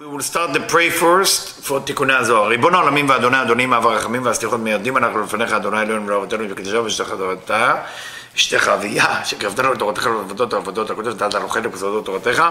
[0.00, 2.48] We will start the pray first for תיקוני הזוהר.
[2.48, 7.10] ריבון העולמים ואדוני אדונים אב הרחמים והסליחות מיידים אנחנו לפניך אדוני אלוהינו ולאבותינו וקדושה ושתך
[7.18, 7.74] תורתה
[8.36, 12.44] אשתך אביה שקרבתנו לתורתך ולעבודות העבודות הקודש נתת אנוכנו בסודות תורתך.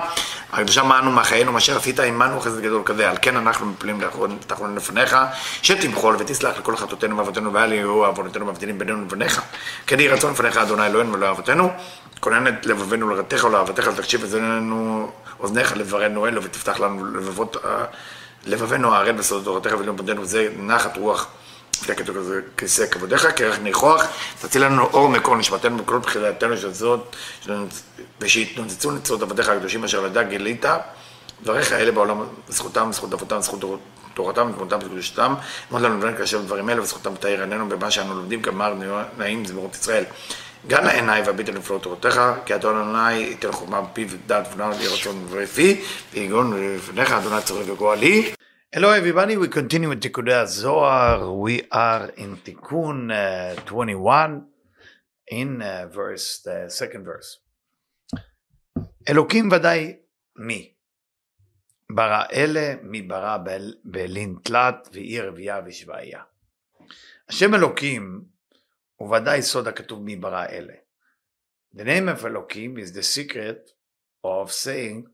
[0.53, 3.09] הקדושה מענו מחיינו מה שעשית עמנו חסד גדול כזה.
[3.09, 3.99] על כן אנחנו מפלים
[4.47, 5.17] תחרון לפניך
[5.61, 9.41] שתמחול ותסלח לכל חטאותינו ואבותינו ואל יהיו עוונותינו מבדילים בינינו לבניך.
[9.87, 11.71] כן יהי רצון לפניך אדוני אלוהינו ולאבותינו
[12.19, 17.57] כונן את לבבינו לרתך ולאהבתך תקשיב אזוננו אוזניך לברנו אלו ותפתח לנו לבבות
[18.45, 21.27] לבבינו הערל בסודות תורתך ולמודנו וזה נחת רוח.
[21.81, 24.05] כזה כיסא כבודיך, כרך ניחוח,
[24.41, 27.15] תציל לנו אור מקור נשמתנו בכל בחילתנו של זאת,
[28.21, 30.65] ושיתנוצצו נצרות עבדיך הקדושים אשר לדע גילית,
[31.43, 33.81] דבריך אלה בעולם, זכותם, זכות אבותם, זכות
[34.13, 35.33] תורתם, תמותם וקדושתם,
[35.71, 38.73] אמרת לנו לבן כאשר דברים אלה, וזכותם תאיר עינינו במה שאנו לומדים, גמר
[39.17, 40.03] נעים זמירות ישראל.
[40.67, 44.07] גם לעיניי והביט נפלאות תורתך, כי אדון אדוני ייתן חוכמה בפיו
[44.53, 45.81] ונאו לי רצון ורפי,
[46.13, 48.33] ויגון לפניך אדוני צורך וגואלי.
[48.75, 51.31] Hello everybody, we continue with Tikkunei Zohar.
[51.31, 54.45] We are in Tikkun uh, 21
[55.31, 57.39] in uh, verse, the second verse.
[59.09, 59.95] אלוקים ודאי
[60.35, 60.73] מי?
[61.91, 63.37] ברא אלה, מי ברא
[63.83, 66.21] באלין תלת, ועיר רבייה ושבעיה.
[67.29, 68.21] השם אלוקים
[68.96, 70.74] הוא ודאי סוד הכתוב מי ברא אלה.
[71.74, 73.70] The name of אלוקים is the secret
[74.24, 75.06] of saying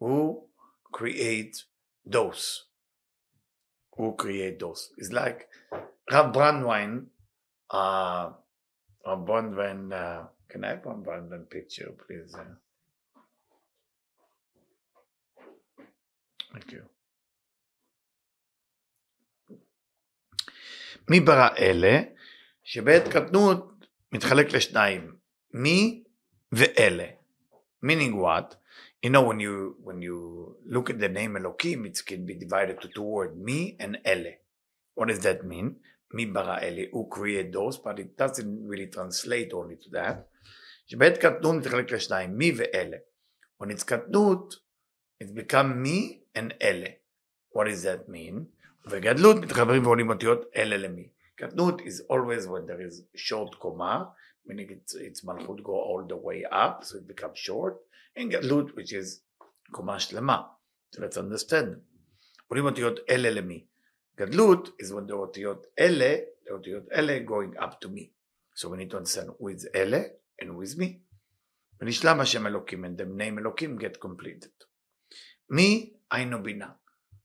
[0.00, 0.46] who
[0.92, 1.64] create
[2.06, 2.66] those.
[3.96, 4.90] who create those.
[4.98, 5.48] It's like
[6.12, 7.06] Rav Brandwein,
[7.70, 8.30] uh,
[9.06, 12.34] Rav Brandwein, uh, can I have one Brandwein picture, please?
[12.34, 12.44] Uh,
[16.52, 16.82] thank you.
[21.08, 22.00] מי ברא אלה?
[22.62, 25.16] שבעת קטנות מתחלק לשניים,
[25.54, 26.04] מי
[26.52, 27.06] ואלה.
[27.82, 28.56] meaning what?
[29.02, 32.80] you know when you when you look at the name Elohim, it can be divided
[32.80, 34.32] to two words, me and Ele.
[34.94, 35.76] What does that mean?
[36.12, 40.16] Mi bara Ele, who create those, but it doesn't really translate only to that.
[40.86, 42.96] שבעת קטנות מתחלק לשניים, מי ואלה.
[43.58, 44.54] When it's קטנות,
[45.22, 46.88] it's become me and אלה.
[47.52, 48.44] What does that mean?
[48.90, 51.08] וגדלות מתחברים ועולים אותיות אלה למי.
[51.36, 54.04] קטנות is always when there is short קומה,
[54.46, 57.74] meaning it's, it's מלכות go all the way up, so it becomes short.
[58.16, 59.20] אין גדלות, which is
[59.70, 60.42] קומה שלמה.
[60.94, 61.76] So let's understand.
[62.48, 63.66] קוראים אותיות אלה למי.
[64.16, 66.16] גדלות is when the אותיות אלה,
[66.48, 68.10] האותיות אלה going up to me.
[68.54, 70.02] So we need to understand who is אלה
[70.42, 70.86] and who is me.
[71.80, 74.64] ונשלם השם אלוקים and the name אלוקים get completed.
[75.50, 76.70] מי היינו בינה.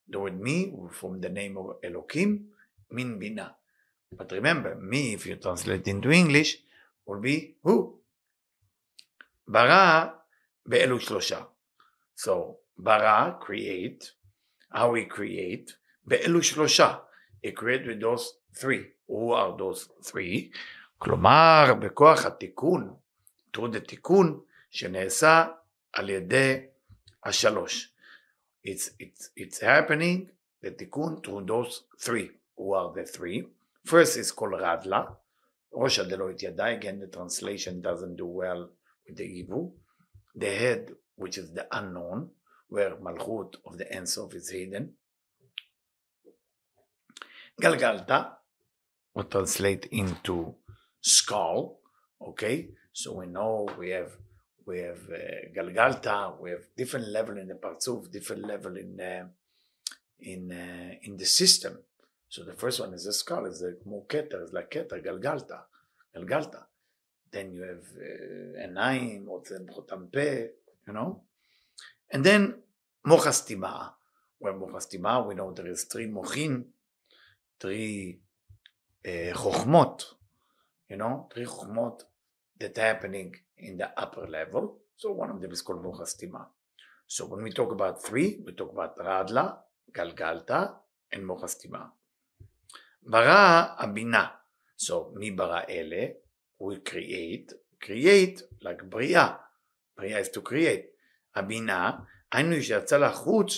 [0.10, 2.48] The word me from the name of אלוקים
[2.94, 3.50] mean בינה.
[4.18, 6.58] But remember, me, if you translate into English,
[7.06, 7.98] will be who?
[9.48, 10.10] ברא
[10.66, 11.42] באלו שלושה.
[12.16, 14.12] So, ברא, create,
[14.74, 15.74] how we create,
[16.06, 16.98] באלו שלושה.
[17.46, 18.84] He create with those three.
[19.08, 20.52] Who are those three?
[20.98, 22.96] כלומר, בכוח התיקון,
[23.54, 25.46] through the תיקון, שנעשה
[25.94, 26.66] על ידי
[27.24, 27.94] השלוש.
[28.68, 30.30] It's, it's, it's happening,
[30.64, 32.30] the תיקון, through those three.
[32.58, 33.48] Who are the three?
[33.87, 35.15] First is called Radla.
[35.73, 38.71] Rosh Deloitte Again, the translation doesn't do well
[39.07, 39.71] with the Hebrew.
[40.35, 42.31] The head, which is the unknown,
[42.69, 44.95] where Malchut of the Ensof is hidden.
[47.63, 48.33] Galgalta,
[49.15, 50.57] would translate into
[51.01, 51.79] skull.
[52.21, 54.13] Okay, so we know we have
[54.67, 59.31] we have uh, Galgalta, we have different level in the Parzuf, different level in the
[60.19, 61.79] in uh, in the system.
[62.29, 65.61] So the first one is a skull, is the Moketa, is like Keta, Galgalta,
[66.15, 66.65] Galgalta.
[67.31, 70.49] Then you have uh, a Enaim, or Chotampe,
[70.87, 71.23] you know?
[72.11, 72.55] And then
[73.07, 73.93] Mochastima.
[74.39, 76.65] When Mochastima, we know there is three Mochin,
[77.59, 78.21] three
[79.07, 79.11] uh,
[80.89, 82.03] you know, three Chochmot
[82.59, 84.79] that happening in the upper level.
[84.97, 86.47] So one of them is called Mochastima.
[87.07, 89.59] So when we talk about three, we talk about Radla,
[89.93, 90.75] Galgalta,
[91.13, 91.91] and Mochastima
[93.06, 93.12] הסתימה.
[93.12, 94.28] ברא הבינה.
[94.78, 96.08] So מי ברא אלה?
[96.62, 99.36] we create, create like בריאה,
[99.98, 100.86] בריאה is to create,
[101.36, 101.92] הבינה,
[102.32, 103.54] היינו שיצא לחוץ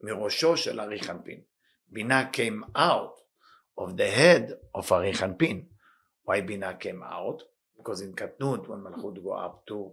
[0.00, 1.40] מראשו של ארי חנפין.
[1.88, 3.18] בינה came out
[3.80, 5.66] of the head of ארי חנפין.
[6.28, 7.42] Why בינה came out?
[7.78, 9.92] Because in קטנות, when מלכות go up to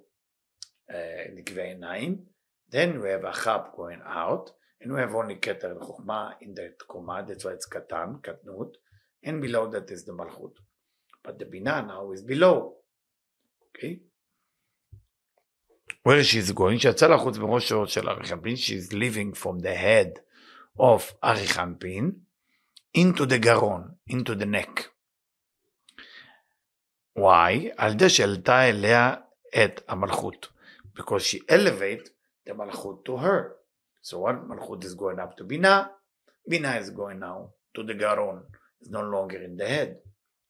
[0.91, 0.93] uh,
[1.35, 2.25] נקבי עיניים,
[2.71, 4.49] then we have a חב going out,
[4.81, 8.77] and we have only כתר לחוכמה in that קומה, that's why it's קטן, קטנות,
[9.23, 10.59] and below that is the מלכות.
[11.23, 12.75] but the Binah now is below.
[13.69, 13.99] Okay?
[16.03, 20.19] where she's going, שיצא לחוץ בראשו של אריכנפין, she's leaving from the head
[20.79, 22.11] of אריכנפין
[22.97, 24.81] into the גרון, into the neck.
[27.17, 27.73] Why?
[27.77, 29.15] על ידי שהעלתה אליה
[29.63, 30.47] את המלכות.
[30.95, 32.09] Because she elevate
[32.47, 33.55] the מלכות to her.
[34.03, 35.83] So what מלכות is going up to בינה,
[36.47, 38.43] בינה is going now to the גרון.
[38.81, 39.95] It's no longer in the head.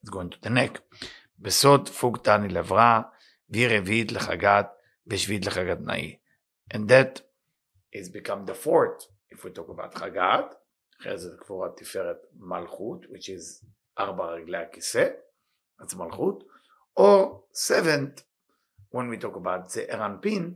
[0.04, 0.82] It's going to the neck.
[1.40, 3.02] בסוד פוג תני לברא,
[3.50, 4.68] והיא רביעית לחגת,
[5.08, 6.18] ושביעית לחגת נאי.
[6.74, 7.22] And that
[7.96, 10.56] is become the fourth, if we talk about חגת,
[11.02, 13.66] אחרי זה קבורת תפארת מלכות, which is
[14.00, 15.10] ארבע רגלי הכיסא,
[15.82, 16.44] that's מלכות,
[17.00, 18.22] or seventh,
[18.92, 20.56] when we talk about the ארנפין,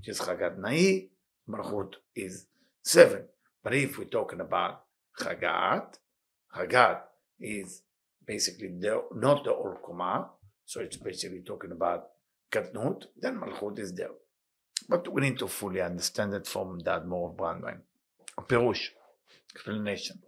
[0.00, 1.08] which is חגת נאי,
[1.48, 2.46] מלכות is
[2.88, 3.22] seven.
[3.64, 4.74] But if we're talking about
[5.18, 5.98] חגת,
[6.52, 7.02] חגת
[7.40, 7.82] is
[8.26, 10.30] basically the, not the old Koma,
[10.64, 12.04] so it's basically talking about
[12.50, 14.14] Katnut, then Malchut is there.
[14.88, 17.80] But we need to fully understand it from that more of Brandwein.
[18.46, 18.94] פירוש,
[19.54, 20.18] explanation.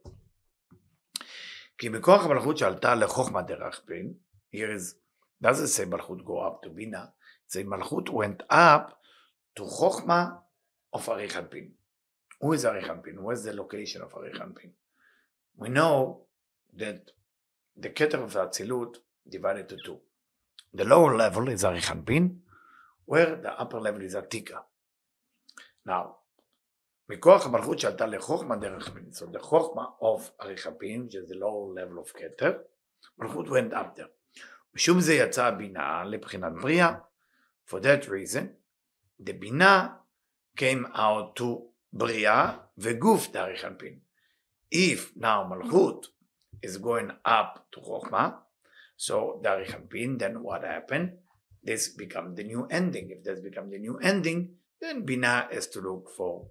[1.78, 4.14] כי בכוח המלכות שעלתה לחוכמה דרך פין,
[4.54, 4.94] here is,
[5.44, 7.04] doesn't say מלכות go up to בינה,
[7.48, 8.92] say מלכות went up
[9.58, 10.28] to חוכמה
[10.96, 11.70] of אריכנפין.
[12.42, 13.18] Who is אריכנפין?
[13.18, 14.70] Where's the location of אריכנפין?
[15.57, 16.21] We know
[16.77, 17.11] that
[17.75, 18.97] the Keter of the Atzilut
[19.29, 19.99] divided to two.
[20.73, 22.37] The lower level is Arichanpin,
[23.05, 24.63] where the upper level is Atika.
[25.85, 26.15] Now,
[27.09, 31.73] מכוח המלכות שעלתה לחוכמה דרך פין, so the חוכמה of אריכפין, which is the lower
[31.73, 32.57] level of כתר,
[33.17, 34.41] מלכות went up there.
[34.73, 36.95] משום זה יצאה הבינה לבחינת בריאה.
[37.69, 38.45] For that reason,
[39.19, 39.87] the בינה
[40.57, 41.43] came out to
[41.93, 43.99] בריאה וגוף דאריכנפין.
[44.70, 46.06] If now מלכות
[46.62, 48.34] is going up to Chokhmah.
[48.96, 51.12] So Darichanpin, then what happened?
[51.62, 53.10] This become the new ending.
[53.10, 56.46] If this become the new ending, then Bina has to look for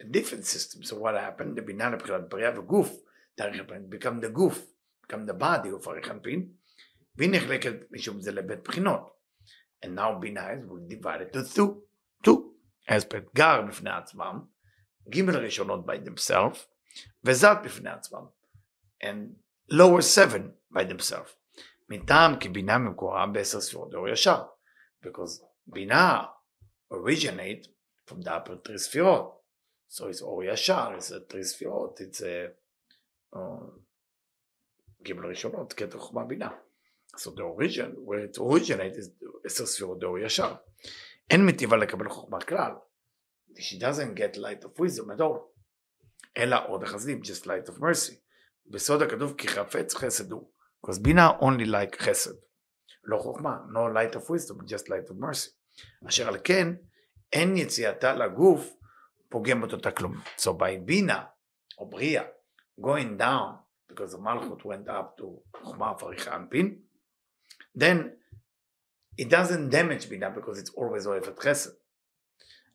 [0.00, 0.82] a different system.
[0.82, 1.56] So what happened?
[1.56, 2.96] The Bina לבחירת בריאה וגוף,
[3.38, 4.66] דאריכנפין become the גוף,
[5.02, 6.48] become the body of אריכנפין,
[7.16, 9.16] והיא נחלקת משום זה לבית בחינות.
[9.84, 11.82] And now בינה is divided to two,
[12.22, 12.40] two.
[12.86, 14.40] אספקט גר בפני עצמם,
[15.08, 16.58] ג' ראשונות by themselves,
[17.23, 18.25] וזת בפני עצמם.
[19.03, 19.35] and
[19.71, 21.31] lower seven by themselves.
[21.89, 24.43] מטעם כי בינה מקורה בעשר ספירות אור ישר.
[25.05, 26.23] Because בינה
[26.93, 27.67] originate
[28.07, 29.41] from the upper three ספירות.
[29.89, 32.61] So it's אור ישר, it's a three ספירות, it's a
[35.03, 36.49] גימל ראשונות, קטע חוכמה בינה.
[37.17, 39.09] So the origin, where it originates is
[39.45, 40.55] עשר ספירות דאור ישר.
[41.29, 42.71] אין מטיבה לקבל חוכמה כלל.
[43.57, 45.50] She doesn't get light of wisdom at all.
[46.37, 48.13] אלא עוד החסדים, just light of mercy.
[48.67, 50.51] בסוד הכתוב כי חפץ חסד הוא.
[50.85, 52.33] because בינה only like חסד.
[53.03, 55.51] לא חוכמה, no light of wisdom, just light of mercy.
[56.07, 56.67] אשר על כן,
[57.33, 58.73] אין יציאתה לגוף
[59.29, 60.13] פוגם אותה כלום.
[60.37, 61.23] So by בינה,
[61.77, 62.23] או בריאה,
[62.81, 63.61] going down,
[63.91, 65.25] because the מלכות went up to
[65.57, 66.79] חוכמה פריחה אנפין,
[67.77, 67.97] then
[69.21, 71.71] it doesn't damage בינה because it's always אוהבת חסד.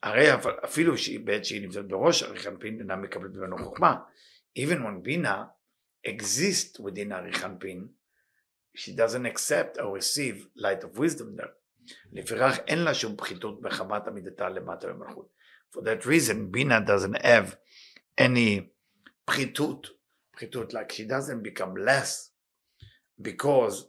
[0.03, 0.27] הרי
[0.65, 3.95] אפילו שהיא בעת שהיא נמצאת בראש אריך אנפין אינה מקבלת ממנו חוכמה.
[4.55, 5.45] even when בינה
[6.03, 7.89] exist within Arichanpin,
[8.75, 11.53] she doesn't accept or receive light of wisdom there.
[12.11, 15.29] לפיכך אין לה שום פחיתות בחמת עמידתה למטה במלכות.
[15.71, 17.55] For that reason, Bina doesn't have
[18.17, 18.69] any
[19.25, 19.87] פחיתות,
[20.31, 22.31] פחיתות, like she doesn't become less
[23.21, 23.87] because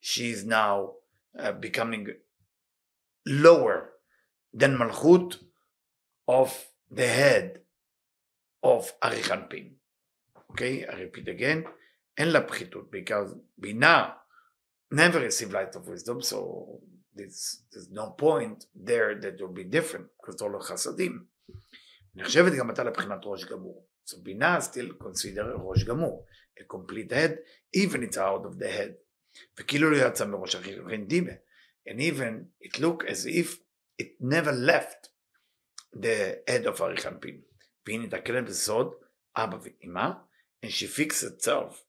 [0.00, 0.94] she is now
[1.38, 2.08] uh, becoming
[3.26, 3.90] lower
[4.54, 5.36] than Malchut
[6.28, 7.60] of the head
[8.62, 9.72] of Arichanpin.
[10.50, 11.68] Okay, I repeat again,
[12.18, 14.10] אין לה פחיתות, because בינה
[14.92, 16.80] never receive light of wisdom, so
[17.14, 21.24] there's, there's no point there that will be different, because all החסדים.
[22.14, 23.86] נחשבת גם עתה לבחינת ראש גמור.
[24.06, 26.26] So בינה still consider ראש גמור,
[26.58, 27.38] a complete head,
[27.72, 28.92] even it's out of the head.
[29.58, 31.32] וכאילו לא יצא מראש החירין דימה.
[31.88, 33.58] And even it look as if
[33.98, 35.10] it never left
[35.92, 37.40] the head of אריכנפין.
[37.86, 38.94] והיא נתקלת בסוד
[39.36, 40.10] אבא ואמא,
[40.62, 41.84] and she fixed itself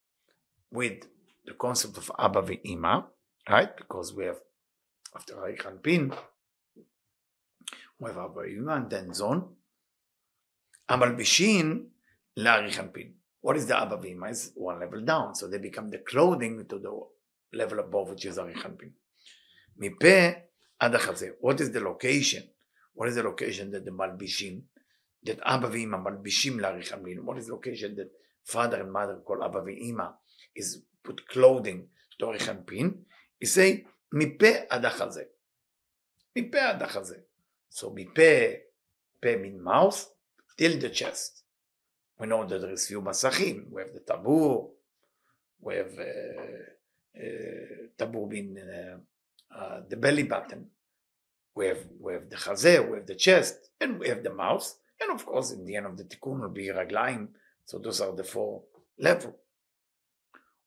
[0.71, 1.07] with
[1.45, 3.05] the concept of Abba Ve'ima,
[3.49, 3.75] right?
[3.75, 4.39] Because we have,
[5.15, 6.13] after Reichan Pin,
[7.99, 9.55] we have Abba Ve'ima and then Zon.
[10.87, 11.87] Amal Bishin
[12.37, 13.13] La'arichan Pin.
[13.41, 14.29] What is the Abba Ve'ima?
[14.31, 18.37] Is one level down, so they become the clothing to the level above, which is
[20.81, 21.19] Arichan Pin.
[21.19, 21.31] Mipe Adachazeh.
[21.39, 22.43] What is the location?
[22.93, 24.61] What is the location that the Malbishim,
[25.23, 27.25] that Abba Ve'ima Malbishim La'arichan Pin?
[27.25, 28.11] What is the location that
[28.43, 30.13] father and mother called Abba ואימא
[30.55, 31.87] is put clothing
[32.21, 33.03] לאורך אנפין,
[33.43, 35.23] he say מפה עד החזה.
[36.37, 37.17] מפה עד החזה.
[37.71, 38.53] So מפה,
[39.19, 40.07] פה mean mouth,
[40.57, 41.43] till the chest.
[42.19, 43.71] We know that there is few masachim.
[43.71, 44.69] We have the tabur,
[45.59, 46.65] we have uh,
[47.17, 48.97] uh, tabur being uh,
[49.55, 50.67] uh, the belly button.
[51.55, 54.73] We have, we have the chazeh, we have the chest, and we have the mouth.
[55.01, 57.29] And of course, in the end of the tikkun will be raglaim.
[57.65, 58.63] So those are the four
[58.97, 59.35] levels.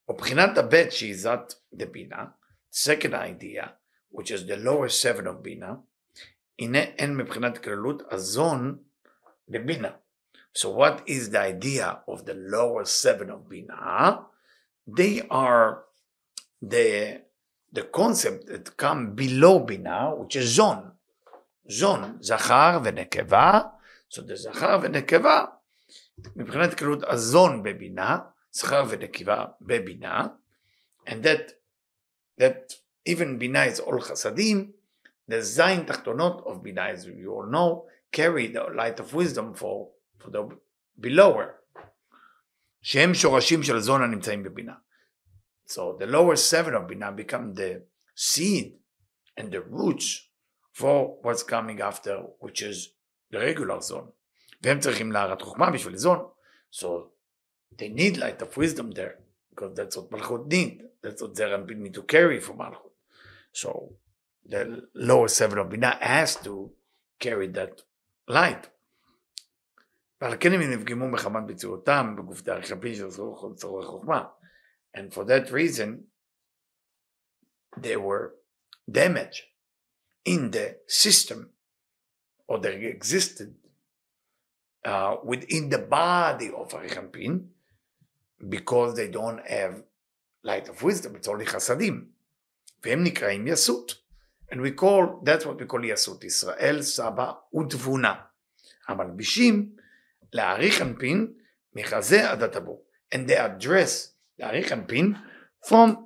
[0.09, 2.25] ובחינת הבט שהיא זאת דבינה,
[2.71, 3.69] second idea,
[4.11, 5.75] which is the lower seven of בינה,
[6.59, 8.79] הנה אין מבחינת כללות הזון
[9.49, 9.91] לבינה.
[10.53, 14.19] So what is the idea of the lower seven of בינה?
[14.87, 15.85] They are
[16.63, 17.23] the,
[17.72, 21.00] the concept that come below בינה, which is zon.
[21.70, 23.60] זון, זכר ונקבה,
[24.14, 25.46] so the זכר ונקבה,
[26.36, 28.18] מבחינת כללות הזון בבינה,
[28.52, 30.28] זכר ונקבה בבינה,
[31.08, 31.52] and that,
[32.42, 32.74] that
[33.10, 34.72] even בינה is all חסדים,
[35.32, 39.90] the זין תחתונות of בינה, as you all know, carry the light of wisdom for,
[40.20, 40.42] for the
[41.00, 41.46] belower,
[42.82, 44.74] שהם שורשים של זון הנמצאים בבינה.
[45.74, 47.84] So the lower seven of בינה become the
[48.16, 48.74] seed
[49.38, 50.28] and the roots
[50.74, 52.90] for what's coming after, which is
[53.32, 54.12] the regular zone.
[54.62, 56.20] והם צריכים להרת חוכמה בשביל זון.
[56.72, 56.88] So
[57.78, 59.20] they need light of wisdom there,
[59.52, 60.84] because that's what Malchut need.
[61.04, 62.92] That's what Zeranpin need to carry for Malchut.
[63.54, 63.94] So
[64.46, 66.72] the lower seven of Binah has to
[67.20, 67.84] carry that
[68.28, 68.68] light.
[70.22, 73.10] ועל כן הם נפגמו מחמת ביצועותם בגוף דרך הפי של
[73.56, 74.24] צורך חוכמה.
[74.95, 76.05] And for that reason,
[77.77, 78.35] they were
[78.91, 79.43] damaged
[80.25, 81.51] in the system,
[82.47, 83.55] or they existed
[84.85, 87.47] uh, within the body of Arichampin,
[88.49, 89.83] because they don't have
[90.43, 92.11] light of wisdom, it's only חסדים.
[92.83, 93.95] והם נקראים יסות.
[94.51, 98.15] And we call, that's what we call יסות, ישראל, סבא ותבונה.
[98.89, 99.77] המלבישים
[100.33, 101.33] להעריך אנפין
[101.75, 102.85] מחזה עד הטבור.
[103.15, 105.15] And they address להעריך אנפין
[105.67, 105.97] from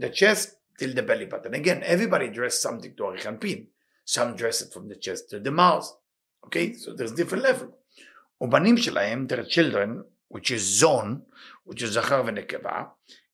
[0.00, 1.54] the chest till the belly button.
[1.54, 3.66] Again, everybody dress something to עריך אנפין.
[4.04, 5.86] Some dress it from the chest to the mouth.
[6.46, 7.68] Okay, so there's different level.
[8.40, 11.22] ובנים שלהם, their children, which is zone,
[11.64, 12.84] which is זכר ונקבה,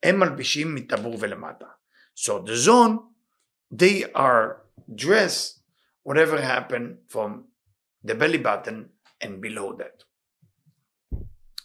[0.02, 1.66] הם מלבישים מטבור ולמטה.
[2.14, 2.98] So the zone,
[3.70, 4.62] they are
[4.94, 5.62] dressed
[6.02, 7.44] whatever happened from
[8.04, 8.90] the belly button
[9.22, 10.04] and below that.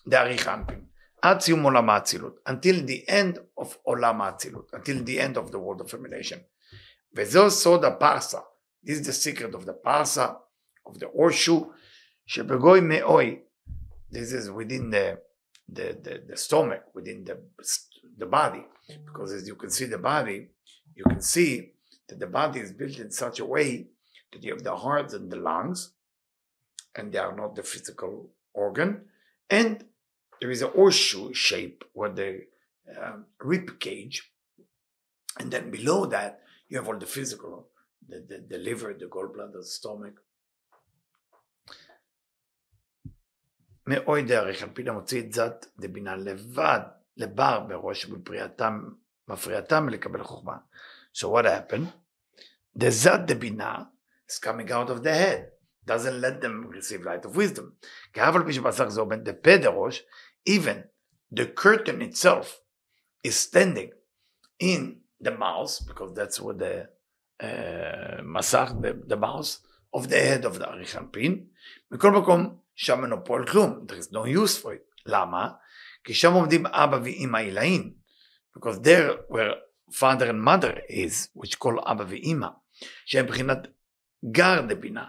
[0.07, 0.85] דאריך אנפין.
[1.21, 2.39] עד סיום עולם האצילות.
[2.49, 4.73] Until the end of עולם האצילות.
[4.73, 6.39] Until the end of the world of emanation.
[7.15, 8.39] וזו סוד הפרסה.
[8.85, 10.35] This is the secret of the parsa,
[10.85, 11.65] of the horseshoe,
[12.25, 13.39] שבגוי מאוי.
[14.11, 15.17] This is within the
[15.69, 17.39] the, the, the stomach, within the,
[18.17, 18.65] the body.
[19.05, 20.47] Because as you can see the body,
[20.95, 21.71] you can see
[22.07, 23.87] that the body is built in such a way
[24.31, 25.93] that you have the heart and the lungs,
[26.95, 29.05] and they are not the physical organ.
[29.49, 29.85] And
[30.39, 32.41] there is a horseshoe shape where the
[33.01, 34.31] um, rib cage,
[35.39, 37.69] and then below that you have all the physical,
[38.07, 40.19] the, the, the liver, the gallbladder, the stomach.
[43.87, 46.79] מאוי דרך, על פי למוציא את זאת דבינה לבד,
[47.17, 48.89] לבר בראש ובפריאתם,
[49.27, 50.57] מפריעתם מלקבל חוכמה.
[51.13, 51.87] So what happened?
[52.75, 53.83] The zat דבינה
[54.29, 55.51] is coming out of the head,
[55.85, 57.71] doesn't let them receive light of wisdom.
[58.13, 60.03] כי אף על פי שבשר זה עומד בפה דראש,
[60.45, 60.83] even
[61.31, 62.59] the curtain itself
[63.23, 63.91] is standing
[64.59, 66.87] in the mouth, because that's what the
[67.41, 69.57] uh, מסך, the, the mouth
[69.93, 71.45] of the head of the אריכנפין.
[71.91, 75.01] מכל מקום, שם אינו פועל כלום, there is no use for it.
[75.05, 75.51] למה?
[76.03, 77.93] כי שם עומדים אבא ואמא עילאים.
[78.57, 79.55] Because there where
[79.91, 82.47] father and mother is, which call אבא ואמא,
[83.05, 83.67] שהם מבחינת
[84.31, 85.05] גר דבינה.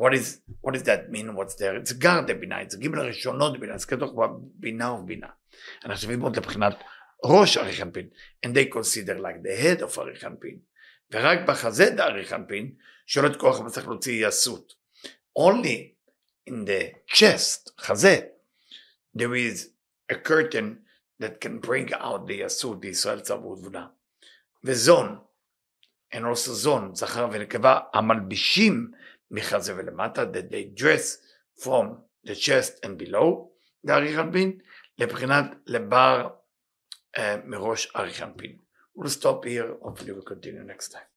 [0.00, 1.34] What is, what does that mean?
[1.34, 1.76] What's there?
[1.76, 4.20] It's גר דבינה, it's גימל הראשונות בינה, זה כתוב
[4.54, 5.26] בינה ובינה.
[5.84, 6.74] אנחנו שווים עוד לבחינת
[7.24, 8.08] ראש אריכנפין,
[8.46, 10.58] and they consider like the head of אריכנפין.
[11.10, 12.74] ורק בחזה דאריכנפין,
[13.06, 14.72] שולט כוח המצליח להוציא יסות.
[15.38, 15.94] Only
[16.50, 18.20] in the chest, חזה,
[19.18, 19.68] there is
[20.12, 20.78] a curtain
[21.22, 23.86] that can bring out the יסות, ישראל צבו ותבונה.
[24.64, 25.18] וזון,
[26.14, 28.90] and also זון, זכר ונקבה, המלבישים
[29.31, 31.17] מחזה ולמטה, that they dress
[31.63, 31.85] from
[32.27, 33.49] the chest and below,
[33.85, 34.59] דאריך אנפין,
[34.97, 36.29] לבחינת לבר
[37.17, 38.57] uh, מראש אריך אנפין.
[38.97, 41.09] We'll stop here, hopefully we'll continue next time.